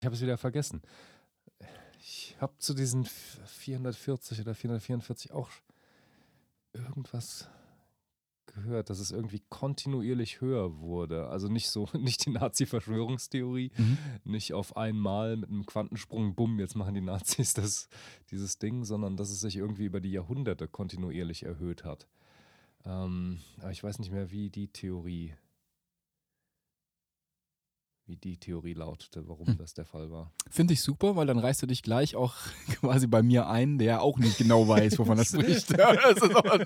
Ich 0.00 0.06
habe 0.06 0.14
es 0.14 0.22
wieder 0.22 0.38
vergessen. 0.38 0.82
Ich 1.98 2.36
habe 2.40 2.52
zu 2.58 2.74
diesen 2.74 3.04
440 3.04 4.40
oder 4.40 4.54
444 4.54 5.32
auch 5.32 5.50
irgendwas 6.72 7.48
gehört, 8.46 8.90
dass 8.90 8.98
es 8.98 9.10
irgendwie 9.10 9.42
kontinuierlich 9.48 10.40
höher 10.40 10.78
wurde. 10.78 11.28
Also 11.28 11.48
nicht 11.48 11.68
so, 11.68 11.88
nicht 11.98 12.26
die 12.26 12.30
Nazi-Verschwörungstheorie, 12.30 13.72
mhm. 13.76 13.98
nicht 14.24 14.54
auf 14.54 14.76
einmal 14.76 15.36
mit 15.36 15.50
einem 15.50 15.66
Quantensprung, 15.66 16.34
bumm, 16.34 16.58
jetzt 16.58 16.74
machen 16.74 16.94
die 16.94 17.00
Nazis 17.00 17.54
das, 17.54 17.88
dieses 18.30 18.58
Ding, 18.58 18.84
sondern 18.84 19.16
dass 19.16 19.30
es 19.30 19.40
sich 19.40 19.56
irgendwie 19.56 19.84
über 19.84 20.00
die 20.00 20.12
Jahrhunderte 20.12 20.68
kontinuierlich 20.68 21.44
erhöht 21.44 21.84
hat. 21.84 22.06
Ähm, 22.84 23.38
aber 23.58 23.70
ich 23.70 23.82
weiß 23.82 23.98
nicht 23.98 24.12
mehr, 24.12 24.30
wie 24.30 24.50
die 24.50 24.68
Theorie 24.68 25.34
wie 28.06 28.16
die 28.16 28.38
Theorie 28.38 28.74
lautete, 28.74 29.26
warum 29.26 29.46
hm. 29.46 29.58
das 29.58 29.74
der 29.74 29.84
Fall 29.84 30.10
war. 30.10 30.32
Finde 30.48 30.74
ich 30.74 30.82
super, 30.82 31.16
weil 31.16 31.26
dann 31.26 31.38
reißt 31.38 31.62
du 31.62 31.66
dich 31.66 31.82
gleich 31.82 32.14
auch 32.14 32.34
quasi 32.80 33.06
bei 33.06 33.22
mir 33.22 33.48
ein, 33.48 33.78
der 33.78 34.02
auch 34.02 34.18
nicht 34.18 34.38
genau 34.38 34.68
weiß, 34.68 34.98
wovon 34.98 35.18
er 35.18 35.24
spricht. 35.26 35.76
das, 35.76 36.22
ist 36.22 36.36
auch, 36.36 36.58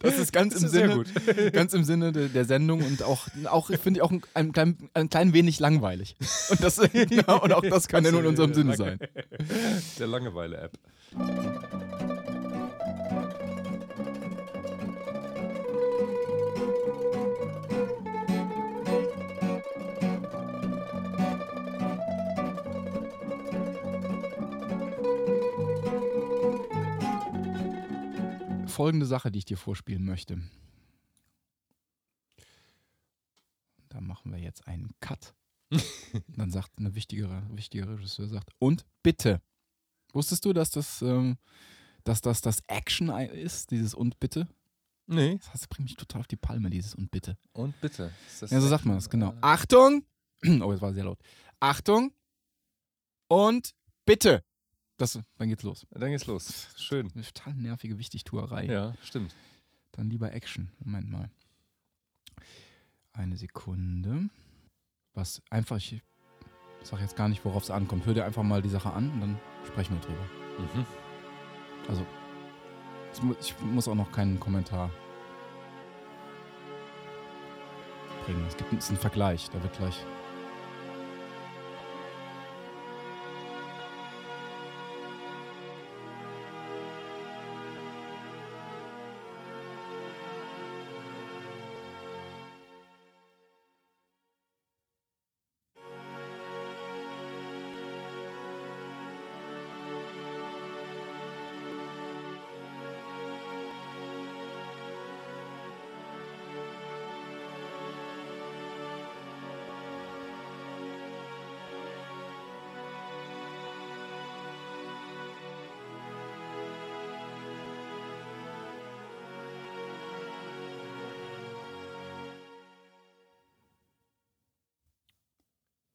das 0.00 0.18
ist 0.18 0.32
ganz 0.32 0.54
das 0.54 0.62
im 0.62 0.66
ist 0.66 0.72
Sinne, 0.72 1.50
ganz 1.52 1.72
im 1.74 1.84
Sinne 1.84 2.12
de, 2.12 2.28
der 2.28 2.44
Sendung 2.44 2.82
und 2.82 3.02
auch, 3.02 3.28
auch 3.46 3.68
finde 3.68 3.98
ich 3.98 4.02
auch 4.02 4.10
ein, 4.10 4.22
ein, 4.34 4.52
klein, 4.52 4.90
ein 4.94 5.08
klein 5.08 5.32
wenig 5.32 5.60
langweilig. 5.60 6.16
Und, 6.50 6.62
das, 6.62 6.78
und 6.78 7.28
auch 7.28 7.62
das 7.62 7.88
kann 7.88 8.04
ja 8.04 8.10
nur 8.10 8.20
in 8.20 8.26
unserem 8.26 8.54
Sinne 8.54 8.76
sein. 8.76 8.98
Der 9.98 10.06
Langeweile-App. 10.06 10.72
Folgende 28.80 29.04
Sache, 29.04 29.30
die 29.30 29.40
ich 29.40 29.44
dir 29.44 29.58
vorspielen 29.58 30.06
möchte. 30.06 30.40
Da 33.90 34.00
machen 34.00 34.32
wir 34.32 34.38
jetzt 34.38 34.66
einen 34.66 34.94
Cut. 35.00 35.34
dann 36.28 36.50
sagt 36.50 36.78
eine 36.78 36.94
wichtigere, 36.94 37.42
wichtigere 37.50 37.98
Regisseur 37.98 38.26
sagt, 38.26 38.54
und 38.58 38.86
bitte. 39.02 39.42
Wusstest 40.14 40.46
du, 40.46 40.54
dass 40.54 40.70
das, 40.70 41.02
ähm, 41.02 41.36
dass 42.04 42.22
das 42.22 42.40
das 42.40 42.62
Action 42.68 43.10
ist, 43.10 43.70
dieses 43.70 43.92
und 43.92 44.18
bitte? 44.18 44.48
Nee. 45.06 45.38
Das 45.52 45.68
bringt 45.68 45.90
mich 45.90 45.96
total 45.96 46.22
auf 46.22 46.26
die 46.26 46.36
Palme, 46.36 46.70
dieses 46.70 46.94
und 46.94 47.10
bitte. 47.10 47.36
Und 47.52 47.78
bitte. 47.82 48.10
Ja, 48.48 48.60
so 48.62 48.66
sagt 48.66 48.86
man 48.86 48.94
das, 48.94 49.10
genau. 49.10 49.34
Achtung! 49.42 50.06
Oh, 50.62 50.72
jetzt 50.72 50.80
war 50.80 50.94
sehr 50.94 51.04
laut. 51.04 51.20
Achtung! 51.60 52.14
Und 53.28 53.74
bitte! 54.06 54.42
Das, 55.00 55.18
dann 55.38 55.48
geht's 55.48 55.62
los. 55.62 55.86
Dann 55.92 56.10
geht's 56.10 56.26
los. 56.26 56.68
Schön. 56.76 57.10
Eine 57.14 57.24
total 57.24 57.54
nervige 57.54 57.98
Wichtigtuerei. 57.98 58.66
Ja, 58.66 58.92
stimmt. 59.02 59.34
Dann 59.92 60.10
lieber 60.10 60.30
Action. 60.34 60.70
Moment 60.78 61.10
mal. 61.10 61.30
Eine 63.14 63.38
Sekunde. 63.38 64.28
Was 65.14 65.40
einfach, 65.48 65.78
ich 65.78 66.02
sag 66.82 67.00
jetzt 67.00 67.16
gar 67.16 67.30
nicht, 67.30 67.42
worauf 67.46 67.62
es 67.62 67.70
ankommt. 67.70 68.04
Hör 68.04 68.12
dir 68.12 68.26
einfach 68.26 68.42
mal 68.42 68.60
die 68.60 68.68
Sache 68.68 68.92
an 68.92 69.10
und 69.12 69.20
dann 69.22 69.40
sprechen 69.66 69.94
wir 69.94 70.00
drüber. 70.02 70.24
Mhm. 70.74 70.86
Also, 71.88 72.04
ich 73.40 73.58
muss 73.62 73.88
auch 73.88 73.94
noch 73.94 74.12
keinen 74.12 74.38
Kommentar 74.38 74.90
bringen. 78.26 78.44
Es 78.46 78.54
gibt 78.54 78.70
einen 78.70 78.98
Vergleich, 78.98 79.48
da 79.48 79.62
wird 79.62 79.78
gleich 79.78 80.04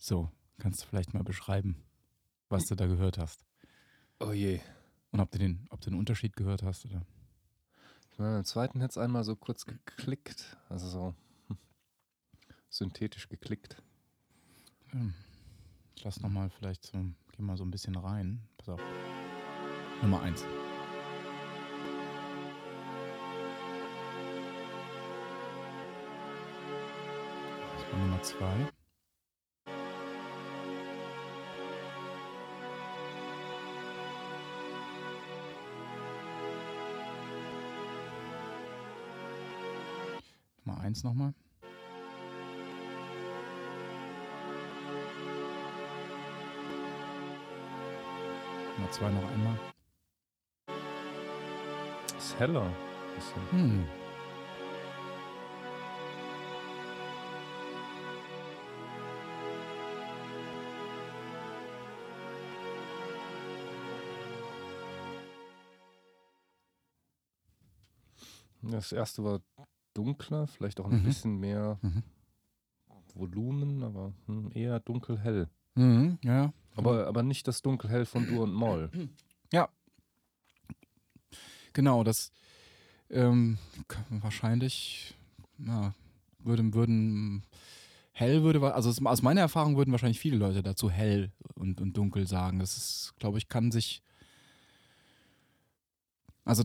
So, 0.07 0.29
kannst 0.59 0.83
du 0.83 0.85
vielleicht 0.85 1.15
mal 1.15 1.23
beschreiben, 1.23 1.83
was 2.47 2.65
du 2.65 2.75
da 2.75 2.85
gehört 2.85 3.17
hast? 3.17 3.43
Oh 4.19 4.33
je. 4.33 4.59
Und 5.09 5.19
ob 5.19 5.31
du 5.31 5.39
den, 5.39 5.65
ob 5.71 5.81
du 5.81 5.89
den 5.89 5.97
Unterschied 5.97 6.35
gehört 6.35 6.61
hast, 6.61 6.85
oder? 6.85 7.01
Ich 8.11 8.19
meine, 8.19 8.35
beim 8.35 8.45
zweiten 8.45 8.81
hätte 8.81 8.91
es 8.91 8.97
einmal 8.99 9.23
so 9.23 9.35
kurz 9.35 9.65
geklickt, 9.65 10.57
also 10.69 10.87
so 10.87 11.15
hm, 11.47 11.57
synthetisch 12.69 13.29
geklickt. 13.29 13.81
Hm. 14.91 15.15
Ich 15.95 16.03
lass 16.03 16.21
nochmal 16.21 16.51
vielleicht 16.51 16.85
so, 16.85 17.03
geh 17.31 17.41
mal 17.41 17.57
so 17.57 17.63
ein 17.63 17.71
bisschen 17.71 17.95
rein. 17.95 18.43
Pass 18.57 18.69
auf. 18.69 18.81
Nummer 20.03 20.21
eins. 20.21 20.43
Das 27.73 27.91
war 27.91 27.99
Nummer 27.99 28.21
zwei. 28.21 28.71
1 40.95 41.03
nochmal. 41.03 41.33
Nummer 48.77 48.91
2 48.91 49.09
noch 49.09 49.31
einmal. 49.31 49.59
Ist 52.17 52.39
heller. 52.39 52.71
Hm. 53.51 53.85
Das 68.61 68.91
erste 68.91 69.23
war 69.23 69.41
dunkler, 69.95 70.47
vielleicht 70.47 70.79
auch 70.79 70.85
ein 70.85 70.99
mhm. 70.99 71.03
bisschen 71.03 71.39
mehr 71.39 71.79
mhm. 71.81 72.03
Volumen, 73.15 73.83
aber 73.83 74.13
hm, 74.27 74.51
eher 74.53 74.79
dunkel-hell. 74.79 75.49
Mhm, 75.75 76.19
ja. 76.23 76.53
Aber, 76.75 77.07
aber 77.07 77.23
nicht 77.23 77.47
das 77.47 77.61
dunkel-hell 77.61 78.05
von 78.05 78.27
Dur 78.27 78.43
und 78.43 78.53
Moll. 78.53 78.89
Ja. 79.51 79.69
Genau, 81.73 82.03
das 82.03 82.31
ähm, 83.09 83.57
wahrscheinlich 84.09 85.15
ja, 85.57 85.93
würden, 86.39 86.73
würden 86.73 87.43
hell 88.11 88.43
würde, 88.43 88.73
also 88.73 88.89
aus 89.05 89.21
meiner 89.21 89.41
Erfahrung 89.41 89.77
würden 89.77 89.91
wahrscheinlich 89.91 90.19
viele 90.19 90.37
Leute 90.37 90.63
dazu 90.63 90.89
hell 90.89 91.31
und, 91.53 91.81
und 91.81 91.95
dunkel 91.95 92.27
sagen. 92.27 92.59
Das 92.59 92.77
ist, 92.77 93.13
glaube 93.19 93.37
ich, 93.37 93.47
kann 93.47 93.71
sich 93.71 94.01
also 96.45 96.63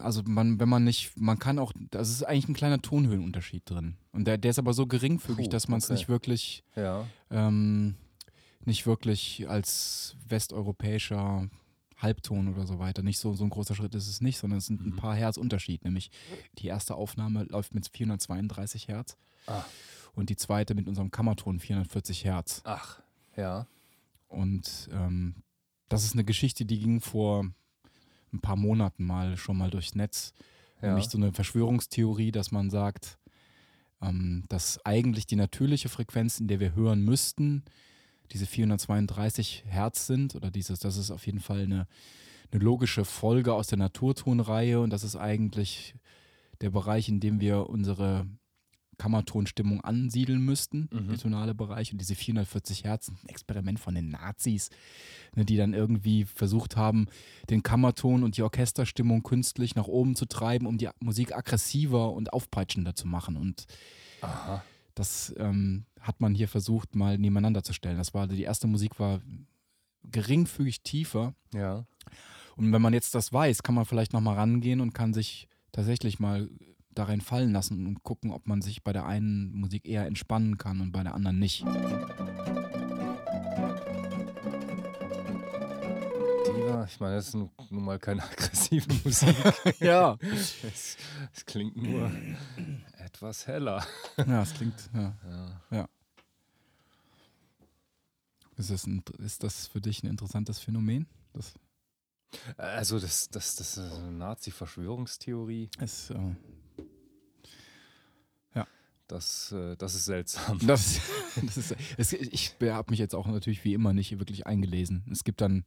also 0.00 0.22
man, 0.24 0.60
wenn 0.60 0.68
man 0.68 0.84
nicht, 0.84 1.12
man 1.16 1.38
kann 1.38 1.58
auch, 1.58 1.72
das 1.90 2.10
ist 2.10 2.22
eigentlich 2.22 2.48
ein 2.48 2.54
kleiner 2.54 2.80
Tonhöhenunterschied 2.80 3.68
drin. 3.68 3.96
Und 4.12 4.26
der, 4.26 4.38
der 4.38 4.50
ist 4.50 4.58
aber 4.58 4.74
so 4.74 4.86
geringfügig, 4.86 5.46
Puh, 5.46 5.50
dass 5.50 5.68
man 5.68 5.78
es 5.78 5.86
okay. 5.86 5.94
nicht 5.94 6.08
wirklich, 6.08 6.64
ja. 6.76 7.06
ähm, 7.30 7.96
nicht 8.64 8.86
wirklich 8.86 9.48
als 9.48 10.16
westeuropäischer 10.28 11.48
Halbton 11.98 12.48
oder 12.48 12.66
so 12.66 12.78
weiter, 12.78 13.02
nicht 13.02 13.18
so, 13.18 13.34
so 13.34 13.44
ein 13.44 13.50
großer 13.50 13.74
Schritt 13.74 13.94
ist 13.94 14.08
es 14.08 14.20
nicht, 14.20 14.38
sondern 14.38 14.58
es 14.58 14.66
sind 14.66 14.80
ein 14.80 14.90
mhm. 14.90 14.96
paar 14.96 15.14
Hertz 15.14 15.36
Unterschied. 15.36 15.84
Nämlich 15.84 16.10
die 16.58 16.66
erste 16.66 16.94
Aufnahme 16.96 17.44
läuft 17.44 17.74
mit 17.74 17.88
432 17.88 18.88
Hertz 18.88 19.16
ah. 19.46 19.64
und 20.14 20.28
die 20.28 20.36
zweite 20.36 20.74
mit 20.74 20.88
unserem 20.88 21.10
Kammerton 21.10 21.60
440 21.60 22.24
Hertz. 22.24 22.62
Ach, 22.64 23.00
ja. 23.36 23.66
Und 24.28 24.88
ähm, 24.92 25.36
das 25.88 26.04
ist 26.04 26.14
eine 26.14 26.24
Geschichte, 26.24 26.64
die 26.64 26.78
ging 26.78 27.00
vor 27.00 27.44
ein 28.32 28.40
paar 28.40 28.56
Monaten 28.56 29.04
mal 29.04 29.36
schon 29.36 29.56
mal 29.56 29.70
durchs 29.70 29.94
Netz. 29.94 30.32
Ja. 30.80 30.88
Nämlich 30.88 31.08
so 31.08 31.18
eine 31.18 31.32
Verschwörungstheorie, 31.32 32.32
dass 32.32 32.50
man 32.50 32.70
sagt, 32.70 33.18
ähm, 34.00 34.44
dass 34.48 34.84
eigentlich 34.84 35.26
die 35.26 35.36
natürliche 35.36 35.88
Frequenz, 35.88 36.40
in 36.40 36.48
der 36.48 36.60
wir 36.60 36.74
hören 36.74 37.04
müssten, 37.04 37.64
diese 38.32 38.46
432 38.46 39.64
Hertz 39.66 40.06
sind 40.06 40.34
oder 40.34 40.50
dieses, 40.50 40.80
das 40.80 40.96
ist 40.96 41.10
auf 41.10 41.26
jeden 41.26 41.40
Fall 41.40 41.62
eine, 41.62 41.86
eine 42.50 42.62
logische 42.62 43.04
Folge 43.04 43.54
aus 43.54 43.68
der 43.68 43.78
Naturtonreihe 43.78 44.80
und 44.80 44.90
das 44.90 45.04
ist 45.04 45.16
eigentlich 45.16 45.94
der 46.60 46.70
Bereich, 46.70 47.08
in 47.08 47.20
dem 47.20 47.40
wir 47.40 47.68
unsere 47.68 48.26
Kammertonstimmung 49.02 49.80
ansiedeln 49.80 50.40
müssten, 50.44 50.88
mhm. 50.92 51.08
der 51.08 51.18
tonale 51.18 51.54
Bereich. 51.54 51.90
Und 51.90 52.00
diese 52.00 52.14
440 52.14 52.84
Hertz, 52.84 53.08
ein 53.08 53.28
Experiment 53.28 53.80
von 53.80 53.96
den 53.96 54.10
Nazis, 54.10 54.70
ne, 55.34 55.44
die 55.44 55.56
dann 55.56 55.74
irgendwie 55.74 56.24
versucht 56.24 56.76
haben, 56.76 57.08
den 57.50 57.64
Kammerton 57.64 58.22
und 58.22 58.36
die 58.36 58.42
Orchesterstimmung 58.42 59.24
künstlich 59.24 59.74
nach 59.74 59.88
oben 59.88 60.14
zu 60.14 60.26
treiben, 60.26 60.68
um 60.68 60.78
die 60.78 60.88
Musik 61.00 61.34
aggressiver 61.34 62.12
und 62.12 62.32
aufpeitschender 62.32 62.94
zu 62.94 63.08
machen. 63.08 63.36
Und 63.36 63.66
Aha. 64.20 64.62
das 64.94 65.34
ähm, 65.36 65.84
hat 66.00 66.20
man 66.20 66.36
hier 66.36 66.46
versucht, 66.46 66.94
mal 66.94 67.18
nebeneinander 67.18 67.64
zu 67.64 67.72
stellen. 67.72 67.98
Das 67.98 68.14
war, 68.14 68.28
die 68.28 68.44
erste 68.44 68.68
Musik 68.68 69.00
war 69.00 69.20
geringfügig 70.04 70.82
tiefer. 70.82 71.34
Ja. 71.52 71.86
Und 72.54 72.72
wenn 72.72 72.82
man 72.82 72.94
jetzt 72.94 73.16
das 73.16 73.32
weiß, 73.32 73.64
kann 73.64 73.74
man 73.74 73.84
vielleicht 73.84 74.12
nochmal 74.12 74.36
rangehen 74.36 74.80
und 74.80 74.92
kann 74.92 75.12
sich 75.12 75.48
tatsächlich 75.72 76.20
mal 76.20 76.48
darin 76.94 77.20
fallen 77.20 77.52
lassen 77.52 77.86
und 77.86 78.02
gucken, 78.02 78.30
ob 78.30 78.46
man 78.46 78.62
sich 78.62 78.82
bei 78.82 78.92
der 78.92 79.06
einen 79.06 79.52
Musik 79.52 79.86
eher 79.86 80.06
entspannen 80.06 80.58
kann 80.58 80.80
und 80.80 80.92
bei 80.92 81.02
der 81.02 81.14
anderen 81.14 81.38
nicht. 81.38 81.64
Diva, 86.46 86.84
ich 86.84 87.00
meine, 87.00 87.16
das 87.16 87.28
ist 87.28 87.34
nun, 87.34 87.50
nun 87.70 87.84
mal 87.84 87.98
keine 87.98 88.22
aggressive 88.30 88.86
Musik. 89.04 89.36
ja. 89.80 90.16
Es, 90.20 90.96
es, 91.32 91.46
klingt 91.46 91.76
nur 91.76 92.10
etwas 92.98 93.46
heller. 93.46 93.86
Ja, 94.16 94.42
es 94.42 94.54
klingt, 94.54 94.90
ja. 94.94 95.14
ja. 95.28 95.62
ja. 95.70 95.88
Ist, 98.56 98.70
das 98.70 98.86
ein, 98.86 99.02
ist 99.18 99.42
das 99.42 99.66
für 99.66 99.80
dich 99.80 100.02
ein 100.02 100.08
interessantes 100.08 100.58
Phänomen? 100.58 101.06
Das 101.32 101.54
also 102.56 102.98
das, 102.98 103.28
das, 103.28 103.56
das 103.56 103.76
ist 103.76 103.92
eine 103.92 104.12
Nazi-Verschwörungstheorie. 104.12 105.70
Es, 105.78 106.10
äh, 106.10 106.34
das, 109.08 109.52
äh, 109.52 109.76
das 109.76 109.94
ist 109.94 110.04
seltsam. 110.04 110.58
Das, 110.66 111.00
das 111.46 111.56
ist, 111.56 111.76
es, 111.96 112.12
ich 112.12 112.56
habe 112.62 112.90
mich 112.90 112.98
jetzt 112.98 113.14
auch 113.14 113.26
natürlich 113.26 113.64
wie 113.64 113.74
immer 113.74 113.92
nicht 113.92 114.18
wirklich 114.18 114.46
eingelesen. 114.46 115.04
Es 115.10 115.24
gibt 115.24 115.40
dann 115.40 115.64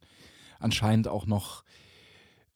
anscheinend 0.58 1.08
auch 1.08 1.26
noch 1.26 1.64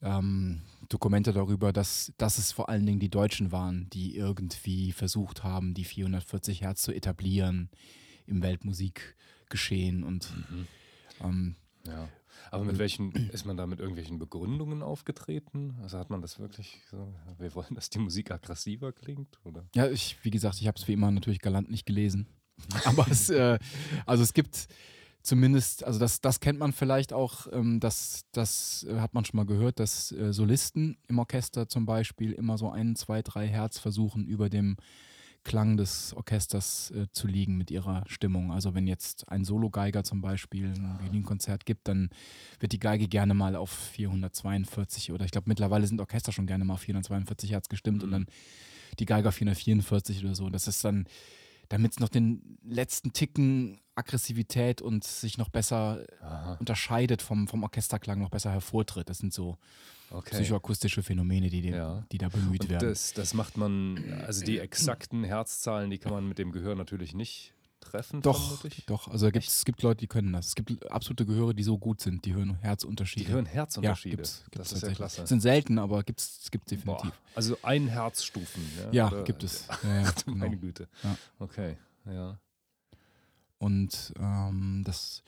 ähm, 0.01 0.61
Dokumente 0.89 1.31
darüber, 1.31 1.71
dass, 1.71 2.11
dass 2.17 2.37
es 2.37 2.51
vor 2.51 2.69
allen 2.69 2.85
Dingen 2.85 2.99
die 2.99 3.09
Deutschen 3.09 3.51
waren, 3.51 3.89
die 3.91 4.15
irgendwie 4.15 4.91
versucht 4.91 5.43
haben, 5.43 5.73
die 5.73 5.85
440 5.85 6.61
Hertz 6.61 6.81
zu 6.81 6.91
etablieren 6.91 7.69
im 8.25 8.41
Weltmusikgeschehen. 8.41 10.03
Und 10.03 10.31
mhm. 10.35 10.67
ähm, 11.21 11.55
ja. 11.87 12.07
Aber 12.49 12.65
mit 12.65 12.79
welchen, 12.79 13.11
ist 13.31 13.45
man 13.45 13.55
da 13.55 13.65
mit 13.65 13.79
irgendwelchen 13.79 14.19
Begründungen 14.19 14.81
aufgetreten? 14.81 15.77
Also 15.81 15.97
hat 15.97 16.09
man 16.09 16.21
das 16.21 16.39
wirklich 16.39 16.81
so, 16.89 17.13
wir 17.37 17.53
wollen, 17.55 17.75
dass 17.75 17.89
die 17.89 17.99
Musik 17.99 18.31
aggressiver 18.31 18.91
klingt? 18.91 19.39
Oder? 19.45 19.65
Ja, 19.75 19.87
ich, 19.87 20.17
wie 20.23 20.31
gesagt, 20.31 20.59
ich 20.59 20.67
habe 20.67 20.77
es 20.77 20.87
wie 20.87 20.93
immer 20.93 21.11
natürlich 21.11 21.39
galant 21.39 21.69
nicht 21.69 21.85
gelesen. 21.85 22.27
Aber 22.85 23.07
es, 23.09 23.29
äh, 23.29 23.57
also 24.05 24.23
es 24.23 24.33
gibt 24.33 24.67
zumindest, 25.21 25.83
also 25.83 25.99
das, 25.99 26.21
das 26.21 26.39
kennt 26.39 26.59
man 26.59 26.73
vielleicht 26.73 27.13
auch, 27.13 27.47
ähm, 27.51 27.79
das, 27.79 28.25
das 28.31 28.85
äh, 28.89 28.99
hat 28.99 29.13
man 29.13 29.25
schon 29.25 29.37
mal 29.37 29.45
gehört, 29.45 29.79
dass 29.79 30.11
äh, 30.11 30.33
Solisten 30.33 30.97
im 31.07 31.19
Orchester 31.19 31.67
zum 31.67 31.85
Beispiel 31.85 32.31
immer 32.33 32.57
so 32.57 32.69
ein, 32.69 32.95
zwei, 32.95 33.21
drei 33.21 33.47
Hertz 33.47 33.79
versuchen 33.79 34.25
über 34.25 34.49
dem 34.49 34.77
Klang 35.43 35.77
des 35.77 36.13
Orchesters 36.13 36.91
äh, 36.91 37.07
zu 37.11 37.27
liegen 37.27 37.57
mit 37.57 37.71
ihrer 37.71 38.03
Stimmung. 38.07 38.51
Also 38.51 38.75
wenn 38.75 38.87
jetzt 38.87 39.29
ein 39.29 39.43
Solo-Geiger 39.43 40.03
zum 40.03 40.21
Beispiel 40.21 40.67
ein 40.67 40.99
Violinkonzert 41.01 41.65
gibt, 41.65 41.87
dann 41.87 42.09
wird 42.59 42.73
die 42.73 42.79
Geige 42.79 43.07
gerne 43.07 43.33
mal 43.33 43.55
auf 43.55 43.71
442 43.71 45.11
oder 45.11 45.25
ich 45.25 45.31
glaube 45.31 45.49
mittlerweile 45.49 45.87
sind 45.87 45.99
Orchester 45.99 46.31
schon 46.31 46.47
gerne 46.47 46.63
mal 46.63 46.75
auf 46.75 46.81
442 46.81 47.51
Hertz 47.51 47.69
gestimmt 47.69 47.99
mhm. 47.99 48.03
und 48.03 48.11
dann 48.11 48.25
die 48.99 49.05
Geiger 49.05 49.31
444 49.31 50.23
oder 50.23 50.35
so. 50.35 50.49
Das 50.49 50.67
ist 50.67 50.83
dann 50.83 51.05
damit 51.71 51.93
es 51.93 51.99
noch 51.99 52.09
den 52.09 52.57
letzten 52.63 53.13
Ticken 53.13 53.79
Aggressivität 53.95 54.81
und 54.81 55.05
sich 55.05 55.37
noch 55.37 55.49
besser 55.49 56.05
Aha. 56.21 56.57
unterscheidet 56.59 57.21
vom, 57.21 57.47
vom 57.47 57.63
Orchesterklang, 57.63 58.19
noch 58.19 58.29
besser 58.29 58.51
hervortritt. 58.51 59.09
Das 59.09 59.19
sind 59.19 59.33
so 59.33 59.57
okay. 60.09 60.35
psychoakustische 60.35 61.01
Phänomene, 61.01 61.49
die, 61.49 61.61
die, 61.61 61.69
ja. 61.69 62.05
die 62.11 62.17
da 62.17 62.27
bemüht 62.27 62.63
und 62.63 62.69
werden. 62.69 62.89
Das, 62.89 63.13
das 63.13 63.33
macht 63.33 63.55
man, 63.55 64.21
also 64.25 64.43
die 64.43 64.59
exakten 64.59 65.23
Herzzahlen, 65.23 65.89
die 65.89 65.97
kann 65.97 66.11
man 66.11 66.27
mit 66.27 66.39
dem 66.39 66.51
Gehör 66.51 66.75
natürlich 66.75 67.13
nicht 67.13 67.53
treffen? 67.91 68.21
Doch, 68.21 68.63
doch. 68.87 69.07
Also 69.09 69.29
gibt, 69.31 69.45
es 69.45 69.65
gibt 69.65 69.81
Leute, 69.81 69.99
die 69.99 70.07
können 70.07 70.33
das. 70.33 70.47
Es 70.47 70.55
gibt 70.55 70.89
absolute 70.91 71.25
Gehöre, 71.25 71.53
die 71.53 71.63
so 71.63 71.77
gut 71.77 72.01
sind, 72.01 72.25
die 72.25 72.33
hören 72.33 72.55
Herzunterschiede. 72.55 73.25
Die 73.25 73.31
hören 73.31 73.45
Herzunterschiede. 73.45 74.15
Ja, 74.15 74.17
gibt's, 74.17 74.43
gibt's 74.51 74.69
das 74.69 74.83
ist 74.83 74.89
ja 74.89 74.95
klasse. 74.95 75.27
Sind 75.27 75.41
selten, 75.41 75.79
aber 75.79 76.03
gibt 76.03 76.19
es 76.19 76.49
definitiv. 76.51 76.85
Boah. 76.85 77.11
Also 77.35 77.57
ein 77.63 77.87
Herzstufen. 77.87 78.63
Ja, 78.91 79.09
ja 79.09 79.23
gibt 79.23 79.43
es. 79.43 79.67
Ja, 79.83 80.01
ja, 80.01 80.11
genau. 80.25 80.37
Meine 80.37 80.57
Güte. 80.57 80.87
Okay, 81.39 81.77
ja. 82.05 82.39
Und 83.57 84.13
ähm, 84.19 84.83
das. 84.85 85.23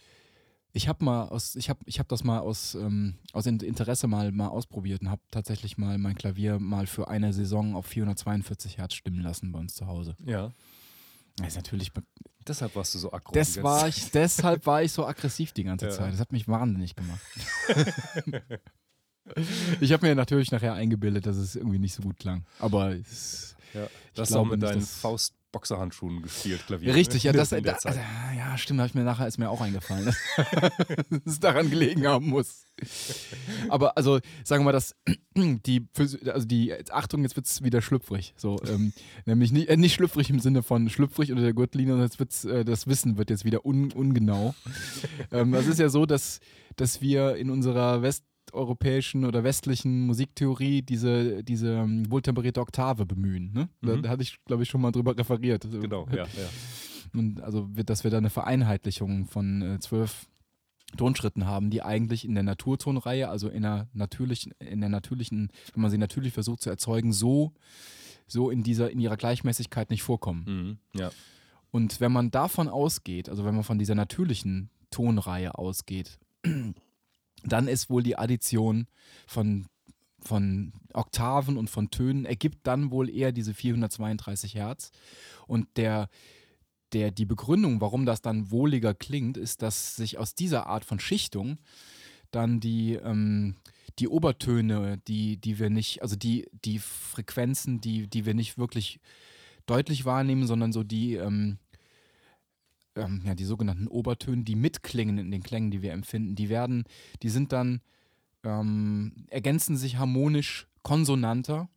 Ich 0.75 0.87
habe 0.87 1.05
mal 1.05 1.27
aus, 1.27 1.55
ich 1.55 1.69
habe, 1.69 1.81
ich 1.85 1.99
habe 1.99 2.09
das 2.09 2.23
mal 2.23 2.39
aus, 2.39 2.73
ähm, 2.73 3.19
aus 3.31 3.45
Interesse 3.45 4.07
mal, 4.07 4.31
mal 4.31 4.47
ausprobiert 4.47 5.01
und 5.01 5.09
habe 5.11 5.21
tatsächlich 5.29 5.77
mal 5.77 5.99
mein 5.99 6.15
Klavier 6.15 6.57
mal 6.57 6.87
für 6.87 7.07
eine 7.07 7.31
Saison 7.31 7.75
auf 7.75 7.85
442 7.85 8.79
Hertz 8.79 8.95
stimmen 8.95 9.21
lassen 9.21 9.51
bei 9.51 9.59
uns 9.59 9.75
zu 9.75 9.85
Hause. 9.85 10.15
Ja. 10.25 10.51
Das 11.37 11.49
ist 11.49 11.55
natürlich 11.55 11.91
Deshalb 12.47 12.75
warst 12.75 12.93
du 12.93 12.99
so 12.99 13.13
aggressiv. 13.13 13.55
Das 13.55 13.63
war 13.63 13.87
ich, 13.87 14.11
deshalb 14.11 14.65
war 14.65 14.83
ich 14.83 14.91
so 14.91 15.05
aggressiv 15.05 15.53
die 15.53 15.63
ganze 15.63 15.85
ja. 15.89 15.91
Zeit. 15.91 16.13
Das 16.13 16.19
hat 16.19 16.31
mich 16.31 16.47
wahnsinnig 16.47 16.95
gemacht. 16.95 17.21
ich 19.79 19.93
habe 19.93 20.05
mir 20.05 20.15
natürlich 20.15 20.51
nachher 20.51 20.73
eingebildet, 20.73 21.25
dass 21.25 21.37
es 21.37 21.55
irgendwie 21.55 21.79
nicht 21.79 21.93
so 21.93 22.03
gut 22.03 22.17
klang. 22.17 22.45
Aber 22.59 22.91
es, 22.91 23.55
ja, 23.73 23.87
das 24.13 24.29
ist 24.29 24.35
auch 24.35 24.45
mit 24.45 24.61
deinen 24.61 24.81
Faust 24.81 25.35
Boxerhandschuhen 25.53 26.21
gespielt, 26.21 26.65
Klavier. 26.67 26.93
Richtig, 26.93 27.23
ne? 27.23 27.29
ja, 27.29 27.33
das, 27.37 27.49
da, 27.49 27.57
also, 27.57 27.99
ja, 28.35 28.57
stimmt, 28.57 28.81
habe 28.81 28.87
ich 28.87 28.95
mir 28.95 29.03
nachher 29.03 29.25
ist 29.27 29.37
mir 29.37 29.49
auch 29.49 29.61
eingefallen, 29.61 30.05
dass 30.05 30.17
es 31.25 31.39
daran 31.39 31.69
gelegen 31.69 32.05
haben 32.05 32.27
muss. 32.27 32.65
Aber 33.69 33.95
also, 33.95 34.19
sagen 34.43 34.61
wir 34.61 34.65
mal, 34.65 34.71
dass 34.73 34.95
die, 35.37 35.87
also 36.25 36.45
die, 36.45 36.73
Achtung, 36.91 37.21
jetzt 37.21 37.37
wird 37.37 37.45
es 37.45 37.63
wieder 37.63 37.81
schlüpfrig. 37.81 38.33
So, 38.35 38.59
ähm, 38.67 38.91
nämlich 39.25 39.53
nicht, 39.53 39.69
äh, 39.69 39.77
nicht 39.77 39.93
schlüpfrig 39.93 40.29
im 40.29 40.39
Sinne 40.39 40.63
von 40.63 40.89
schlüpfrig 40.89 41.31
unter 41.31 41.43
der 41.43 41.53
Gürtellinie, 41.53 41.93
sondern 41.93 42.07
jetzt 42.07 42.19
wird's, 42.19 42.43
äh, 42.43 42.65
das 42.65 42.87
Wissen 42.87 43.17
wird 43.17 43.29
jetzt 43.29 43.45
wieder 43.45 43.65
un, 43.65 43.93
ungenau. 43.93 44.53
ähm, 45.31 45.53
das 45.53 45.67
ist 45.67 45.79
ja 45.79 45.87
so, 45.87 46.05
dass, 46.05 46.39
dass 46.75 46.99
wir 46.99 47.37
in 47.37 47.49
unserer 47.49 48.01
West 48.01 48.25
westeuropäischen 48.53 49.25
oder 49.25 49.43
westlichen 49.43 50.05
Musiktheorie 50.05 50.81
diese, 50.81 51.43
diese 51.43 51.69
ähm, 51.73 52.09
wohltemperierte 52.09 52.61
Oktave 52.61 53.05
bemühen. 53.05 53.51
Ne? 53.53 53.69
Mhm. 53.81 54.03
Da, 54.03 54.09
hatte 54.09 54.23
ich, 54.23 54.43
glaube 54.45 54.63
ich, 54.63 54.69
schon 54.69 54.81
mal 54.81 54.91
drüber 54.91 55.17
referiert. 55.17 55.67
Genau, 55.69 56.07
ja. 56.09 56.23
ja. 56.23 56.27
Und 57.13 57.41
also, 57.41 57.67
dass 57.85 58.03
wir 58.03 58.11
da 58.11 58.17
eine 58.17 58.29
Vereinheitlichung 58.29 59.25
von 59.25 59.61
äh, 59.61 59.79
zwölf 59.79 60.27
Tonschritten 60.97 61.45
haben, 61.45 61.69
die 61.69 61.81
eigentlich 61.81 62.25
in 62.25 62.33
der 62.33 62.43
Naturtonreihe, 62.43 63.29
also 63.29 63.49
in 63.49 63.63
der 63.63 63.87
natürlichen, 63.93 64.53
in 64.59 64.79
der 64.79 64.89
natürlichen, 64.89 65.49
wenn 65.73 65.81
man 65.81 65.91
sie 65.91 65.97
natürlich 65.97 66.33
versucht 66.33 66.61
zu 66.61 66.69
erzeugen, 66.69 67.13
so, 67.13 67.53
so 68.27 68.49
in 68.49 68.63
dieser, 68.63 68.91
in 68.91 68.99
ihrer 68.99 69.17
Gleichmäßigkeit 69.17 69.89
nicht 69.89 70.03
vorkommen. 70.03 70.79
Mhm, 70.93 70.99
ja. 70.99 71.11
Und 71.71 71.99
wenn 71.99 72.11
man 72.11 72.29
davon 72.29 72.67
ausgeht, 72.67 73.29
also 73.29 73.45
wenn 73.45 73.55
man 73.55 73.63
von 73.63 73.79
dieser 73.79 73.95
natürlichen 73.95 74.69
Tonreihe 74.91 75.57
ausgeht, 75.57 76.19
dann 77.43 77.67
ist 77.67 77.89
wohl 77.89 78.03
die 78.03 78.17
Addition 78.17 78.87
von, 79.27 79.67
von 80.19 80.73
Oktaven 80.93 81.57
und 81.57 81.69
von 81.69 81.89
Tönen 81.89 82.25
ergibt 82.25 82.65
dann 82.65 82.91
wohl 82.91 83.09
eher 83.09 83.31
diese 83.31 83.53
432 83.53 84.55
Hertz. 84.55 84.91
Und 85.47 85.67
der, 85.77 86.09
der, 86.93 87.11
die 87.11 87.25
Begründung, 87.25 87.81
warum 87.81 88.05
das 88.05 88.21
dann 88.21 88.51
wohliger 88.51 88.93
klingt, 88.93 89.37
ist, 89.37 89.61
dass 89.61 89.95
sich 89.95 90.17
aus 90.17 90.35
dieser 90.35 90.67
Art 90.67 90.85
von 90.85 90.99
Schichtung 90.99 91.57
dann 92.31 92.59
die, 92.59 92.93
ähm, 92.95 93.55
die 93.99 94.07
Obertöne, 94.07 94.99
die, 95.07 95.37
die 95.37 95.59
wir 95.59 95.69
nicht, 95.69 96.01
also 96.01 96.15
die, 96.15 96.47
die 96.65 96.79
Frequenzen, 96.79 97.79
die, 97.79 98.07
die 98.07 98.25
wir 98.25 98.33
nicht 98.33 98.57
wirklich 98.57 98.99
deutlich 99.65 100.05
wahrnehmen, 100.05 100.47
sondern 100.47 100.73
so 100.73 100.83
die, 100.83 101.15
ähm, 101.15 101.57
ähm, 102.95 103.21
ja, 103.25 103.35
die 103.35 103.45
sogenannten 103.45 103.87
Obertöne, 103.87 104.43
die 104.43 104.55
mitklingen 104.55 105.17
in 105.17 105.31
den 105.31 105.43
Klängen, 105.43 105.71
die 105.71 105.81
wir 105.81 105.93
empfinden, 105.93 106.35
die 106.35 106.49
werden, 106.49 106.83
die 107.21 107.29
sind 107.29 107.51
dann, 107.51 107.81
ähm, 108.43 109.25
ergänzen 109.29 109.77
sich 109.77 109.97
harmonisch 109.97 110.67
konsonanter. 110.81 111.69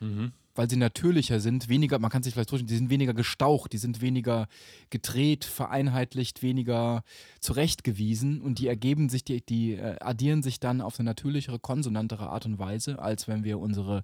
Mhm. 0.00 0.32
Weil 0.58 0.68
sie 0.68 0.76
natürlicher 0.76 1.38
sind, 1.38 1.68
weniger, 1.68 2.00
man 2.00 2.10
kann 2.10 2.24
sich 2.24 2.34
vielleicht 2.34 2.50
vorstellen, 2.50 2.66
die 2.66 2.76
sind 2.76 2.90
weniger 2.90 3.14
gestaucht, 3.14 3.72
die 3.72 3.78
sind 3.78 4.00
weniger 4.00 4.48
gedreht, 4.90 5.44
vereinheitlicht, 5.44 6.42
weniger 6.42 7.04
zurechtgewiesen 7.38 8.40
und 8.40 8.58
die 8.58 8.66
ergeben 8.66 9.08
sich, 9.08 9.22
die, 9.22 9.40
die 9.40 9.74
äh, 9.74 10.00
addieren 10.00 10.42
sich 10.42 10.58
dann 10.58 10.80
auf 10.80 10.98
eine 10.98 11.10
natürlichere, 11.10 11.60
konsonantere 11.60 12.28
Art 12.28 12.44
und 12.44 12.58
Weise, 12.58 12.98
als 12.98 13.28
wenn 13.28 13.44
wir 13.44 13.60
unsere 13.60 14.02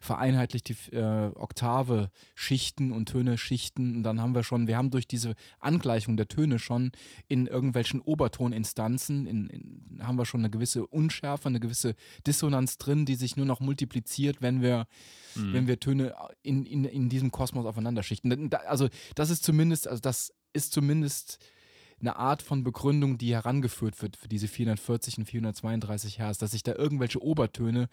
vereinheitlichte 0.00 0.74
äh, 0.92 1.36
Oktave 1.36 2.12
schichten 2.36 2.92
und 2.92 3.06
Töne 3.06 3.36
schichten. 3.36 3.96
Und 3.96 4.02
dann 4.04 4.20
haben 4.20 4.36
wir 4.36 4.44
schon, 4.44 4.68
wir 4.68 4.76
haben 4.76 4.92
durch 4.92 5.08
diese 5.08 5.34
Angleichung 5.58 6.16
der 6.16 6.28
Töne 6.28 6.60
schon 6.60 6.92
in 7.26 7.48
irgendwelchen 7.48 8.00
Obertoninstanzen, 8.00 9.26
in, 9.26 9.48
in, 9.48 10.00
haben 10.06 10.16
wir 10.16 10.26
schon 10.26 10.42
eine 10.42 10.50
gewisse 10.50 10.86
Unschärfe, 10.86 11.48
eine 11.48 11.58
gewisse 11.58 11.96
Dissonanz 12.24 12.78
drin, 12.78 13.04
die 13.04 13.16
sich 13.16 13.36
nur 13.36 13.46
noch 13.46 13.58
multipliziert, 13.58 14.42
wenn 14.42 14.62
wir, 14.62 14.86
mhm. 15.34 15.52
wenn 15.54 15.66
wir 15.66 15.80
Töne 15.80 15.87
in, 15.92 16.64
in, 16.64 16.84
in 16.84 17.08
diesem 17.08 17.30
Kosmos 17.30 17.66
aufeinander 17.66 18.02
schichten. 18.02 18.52
Also 18.66 18.88
das 19.14 19.30
ist 19.30 19.44
zumindest, 19.44 19.88
also 19.88 20.00
das 20.00 20.32
ist 20.52 20.72
zumindest 20.72 21.38
eine 22.00 22.16
Art 22.16 22.42
von 22.42 22.62
Begründung, 22.62 23.18
die 23.18 23.34
herangeführt 23.34 24.00
wird 24.02 24.16
für 24.16 24.28
diese 24.28 24.48
440 24.48 25.18
und 25.18 25.24
432 25.26 26.18
Hertz, 26.18 26.38
dass 26.38 26.52
sich 26.52 26.62
da 26.62 26.74
irgendwelche 26.74 27.22
Obertöne 27.22 27.88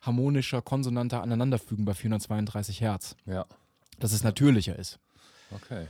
harmonischer, 0.00 0.62
konsonanter 0.62 1.22
aneinanderfügen 1.22 1.84
bei 1.84 1.94
432 1.94 2.80
Hertz. 2.80 3.16
Ja. 3.26 3.46
Dass 3.98 4.12
es 4.12 4.24
natürlicher 4.24 4.78
ist. 4.78 4.98
Okay. 5.50 5.86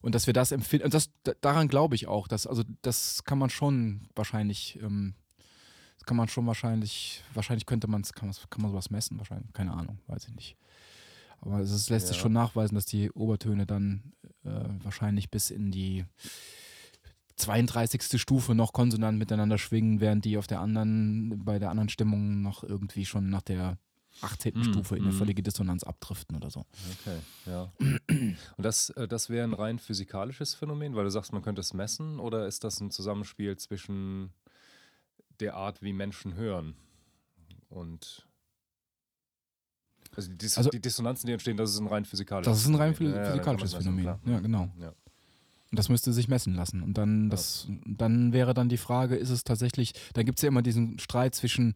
Und 0.00 0.14
dass 0.14 0.26
wir 0.26 0.34
das 0.34 0.52
empfinden, 0.52 0.86
und 0.86 0.94
das, 0.94 1.10
daran 1.40 1.68
glaube 1.68 1.94
ich 1.94 2.08
auch, 2.08 2.26
dass, 2.26 2.46
also 2.46 2.64
das 2.82 3.24
kann 3.24 3.38
man 3.38 3.50
schon 3.50 4.08
wahrscheinlich, 4.16 4.78
ähm, 4.82 5.14
das 5.98 6.06
kann 6.06 6.16
man 6.16 6.28
schon 6.28 6.46
wahrscheinlich, 6.46 7.22
wahrscheinlich 7.34 7.66
könnte 7.66 7.86
man 7.86 8.00
es, 8.00 8.12
kann, 8.12 8.32
kann 8.50 8.62
man 8.62 8.72
sowas 8.72 8.90
messen, 8.90 9.18
wahrscheinlich, 9.18 9.52
keine 9.52 9.72
Ahnung, 9.72 10.00
weiß 10.08 10.26
ich 10.26 10.34
nicht. 10.34 10.56
Aber 11.42 11.58
es 11.60 11.90
lässt 11.90 12.06
ja. 12.06 12.12
sich 12.12 12.16
schon 12.16 12.32
nachweisen, 12.32 12.76
dass 12.76 12.86
die 12.86 13.10
Obertöne 13.10 13.66
dann 13.66 14.14
äh, 14.44 14.50
wahrscheinlich 14.82 15.30
bis 15.30 15.50
in 15.50 15.70
die 15.72 16.04
32. 17.36 18.20
Stufe 18.20 18.54
noch 18.54 18.72
konsonant 18.72 19.18
miteinander 19.18 19.58
schwingen, 19.58 20.00
während 20.00 20.24
die 20.24 20.38
auf 20.38 20.46
der 20.46 20.60
anderen, 20.60 21.44
bei 21.44 21.58
der 21.58 21.70
anderen 21.70 21.88
Stimmung 21.88 22.42
noch 22.42 22.62
irgendwie 22.62 23.04
schon 23.04 23.28
nach 23.28 23.42
der 23.42 23.78
18. 24.20 24.52
Mm, 24.54 24.64
Stufe 24.64 24.96
in 24.96 25.02
eine 25.04 25.12
mm. 25.12 25.16
völlige 25.16 25.42
Dissonanz 25.42 25.82
abdriften 25.82 26.36
oder 26.36 26.50
so. 26.50 26.64
Okay, 27.00 27.18
ja. 27.46 27.72
Und 28.56 28.62
das, 28.62 28.90
äh, 28.90 29.08
das 29.08 29.30
wäre 29.30 29.44
ein 29.44 29.54
rein 29.54 29.78
physikalisches 29.78 30.54
Phänomen, 30.54 30.94
weil 30.94 31.04
du 31.04 31.10
sagst, 31.10 31.32
man 31.32 31.42
könnte 31.42 31.60
es 31.60 31.74
messen, 31.74 32.20
oder 32.20 32.46
ist 32.46 32.62
das 32.62 32.80
ein 32.80 32.90
Zusammenspiel 32.90 33.56
zwischen 33.56 34.32
der 35.40 35.54
Art, 35.54 35.82
wie 35.82 35.92
Menschen 35.92 36.34
hören 36.34 36.76
und 37.68 38.28
also 40.16 40.30
die, 40.30 40.38
Dis 40.38 40.58
also, 40.58 40.70
die 40.70 40.80
Dissonanzen, 40.80 41.26
die 41.26 41.32
entstehen, 41.32 41.56
das 41.56 41.70
ist 41.70 41.80
ein 41.80 41.86
rein 41.86 42.04
physikalisches 42.04 42.62
Phänomen. 42.62 42.94
Das 42.94 42.96
ist 42.96 43.06
ein 43.06 43.14
rein 43.14 43.30
physikalisches 43.34 43.72
ja, 43.72 43.78
Phänomen, 43.78 44.04
ja, 44.04 44.40
genau. 44.40 44.68
Ja. 44.78 44.88
Und 44.88 45.78
das 45.78 45.88
müsste 45.88 46.12
sich 46.12 46.28
messen 46.28 46.54
lassen. 46.54 46.82
Und 46.82 46.98
dann, 46.98 47.30
das, 47.30 47.66
dann 47.86 48.34
wäre 48.34 48.52
dann 48.52 48.68
die 48.68 48.76
Frage, 48.76 49.16
ist 49.16 49.30
es 49.30 49.42
tatsächlich, 49.42 49.94
da 50.12 50.22
gibt 50.22 50.38
es 50.38 50.42
ja 50.42 50.48
immer 50.48 50.60
diesen 50.60 50.98
Streit 50.98 51.34
zwischen, 51.34 51.74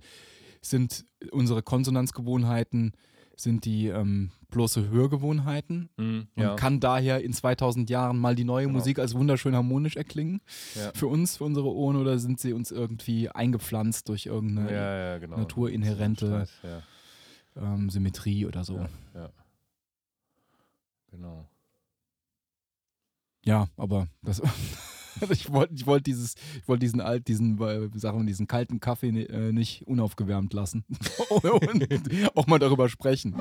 sind 0.60 1.06
unsere 1.32 1.62
Konsonanzgewohnheiten, 1.62 2.92
sind 3.36 3.64
die 3.64 3.88
ähm, 3.88 4.30
bloße 4.50 4.90
Hörgewohnheiten 4.90 5.88
mhm, 5.96 6.28
und 6.34 6.42
ja. 6.42 6.56
kann 6.56 6.80
daher 6.80 7.22
in 7.22 7.32
2000 7.32 7.88
Jahren 7.88 8.18
mal 8.18 8.34
die 8.34 8.44
neue 8.44 8.66
genau. 8.66 8.78
Musik 8.78 8.98
als 8.98 9.14
wunderschön 9.14 9.54
harmonisch 9.54 9.96
erklingen 9.96 10.40
ja. 10.74 10.90
für 10.94 11.06
uns, 11.06 11.38
für 11.38 11.44
unsere 11.44 11.66
Ohren 11.66 11.96
oder 11.96 12.18
sind 12.18 12.40
sie 12.40 12.52
uns 12.52 12.70
irgendwie 12.70 13.28
eingepflanzt 13.28 14.08
durch 14.08 14.26
irgendeine 14.26 14.72
ja, 14.72 15.18
genau. 15.18 15.36
naturinhärente 15.36 16.48
ähm, 17.56 17.90
Symmetrie 17.90 18.46
oder 18.46 18.64
so. 18.64 18.86
Ja, 19.14 19.30
genau. 21.10 21.48
Ja, 23.44 23.68
aber 23.76 24.08
das, 24.22 24.42
ich 25.30 25.52
wollte 25.52 25.74
ich 25.74 25.86
wollt 25.86 26.06
dieses, 26.06 26.34
ich 26.60 26.68
wollte 26.68 26.80
diesen 26.80 27.00
alt, 27.00 27.28
diesen, 27.28 27.60
äh, 27.60 27.88
sagen 27.94 28.26
diesen 28.26 28.46
kalten 28.46 28.80
Kaffee 28.80 29.08
äh, 29.08 29.52
nicht 29.52 29.86
unaufgewärmt 29.86 30.52
lassen. 30.52 30.84
und 31.28 32.36
auch 32.36 32.46
mal 32.46 32.58
darüber 32.58 32.88
sprechen. 32.88 33.34